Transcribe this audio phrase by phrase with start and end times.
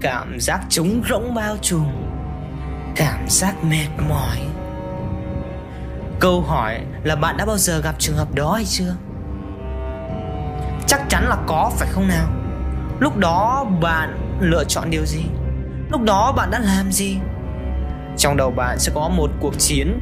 [0.00, 1.86] cảm giác trống rỗng bao trùm.
[2.96, 4.38] Cảm giác mệt mỏi.
[6.20, 8.94] Câu hỏi là bạn đã bao giờ gặp trường hợp đó hay chưa?
[10.86, 12.26] Chắc chắn là có, phải không nào?
[13.00, 15.22] Lúc đó bạn lựa chọn điều gì?
[15.90, 17.16] Lúc đó bạn đã làm gì?
[18.16, 20.00] Trong đầu bạn sẽ có một cuộc chiến.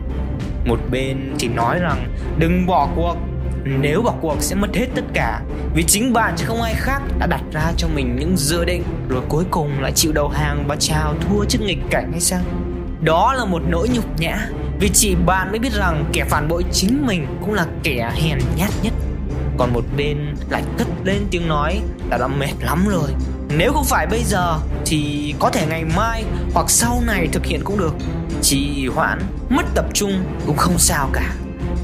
[0.64, 3.16] Một bên thì nói rằng, đừng bỏ cuộc
[3.64, 5.40] nếu bỏ cuộc sẽ mất hết tất cả,
[5.74, 8.82] vì chính bạn chứ không ai khác đã đặt ra cho mình những dự định,
[9.08, 12.40] rồi cuối cùng lại chịu đầu hàng và chào thua trước nghịch cảnh hay sao?
[13.00, 14.48] Đó là một nỗi nhục nhã,
[14.80, 18.38] vì chỉ bạn mới biết rằng kẻ phản bội chính mình cũng là kẻ hèn
[18.56, 18.92] nhát nhất.
[19.58, 23.10] Còn một bên lại cất lên tiếng nói là đã mệt lắm rồi.
[23.56, 27.60] Nếu không phải bây giờ thì có thể ngày mai hoặc sau này thực hiện
[27.64, 27.94] cũng được.
[28.42, 29.18] Trì hoãn,
[29.48, 31.34] mất tập trung cũng không sao cả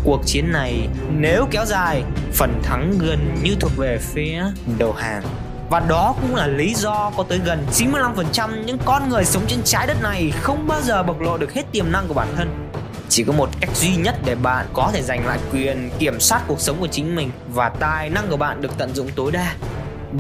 [0.05, 4.45] cuộc chiến này nếu kéo dài, phần thắng gần như thuộc về phía
[4.79, 5.23] đầu hàng.
[5.71, 9.63] Và đó cũng là lý do có tới gần 95% những con người sống trên
[9.65, 12.71] trái đất này không bao giờ bộc lộ được hết tiềm năng của bản thân.
[13.09, 16.43] Chỉ có một cách duy nhất để bạn có thể giành lại quyền kiểm soát
[16.47, 19.55] cuộc sống của chính mình và tài năng của bạn được tận dụng tối đa.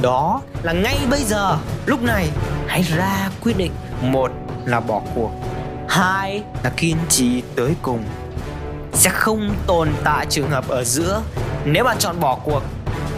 [0.02, 1.56] Đó là ngay bây giờ.
[1.86, 2.28] Lúc này,
[2.66, 3.72] hãy ra quyết định.
[4.02, 4.32] Một
[4.64, 5.30] là bỏ cuộc.
[5.88, 8.04] Hai là kiên trì tới cùng
[8.94, 11.22] sẽ không tồn tại trường hợp ở giữa.
[11.64, 12.62] Nếu bạn chọn bỏ cuộc,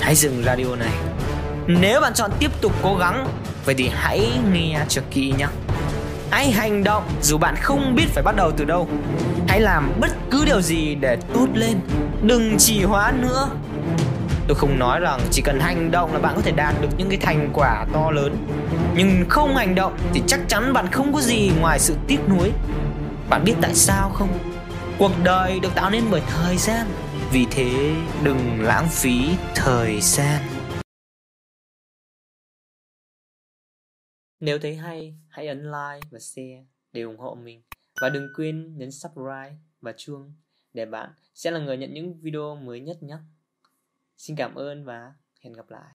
[0.01, 0.93] hãy dừng radio này.
[1.67, 3.29] Nếu bạn chọn tiếp tục cố gắng,
[3.65, 5.47] vậy thì hãy nghe cho kỹ nhé.
[6.31, 8.89] Hãy hành động, dù bạn không biết phải bắt đầu từ đâu.
[9.49, 11.81] Hãy làm bất cứ điều gì để tốt lên.
[12.23, 13.49] Đừng trì hoãn nữa.
[14.49, 17.09] Tôi không nói rằng chỉ cần hành động là bạn có thể đạt được những
[17.09, 18.37] cái thành quả to lớn.
[18.97, 22.53] Nhưng không hành động thì chắc chắn bạn không có gì ngoài sự tiếc nuối.
[23.29, 24.29] Bạn biết tại sao không?
[24.99, 26.87] Cuộc đời được tạo nên bởi thời gian.
[27.33, 30.43] Vì thế, đừng lãng phí thời gian.
[34.41, 37.63] Nếu thấy hay, hãy ấn like và share để ủng hộ mình.
[38.01, 40.35] Và đừng quên nhấn subscribe và chuông
[40.73, 43.19] để bạn sẽ là người nhận những video mới nhất nhé.
[44.17, 45.85] Xin cảm ơn và hẹn gặp lại.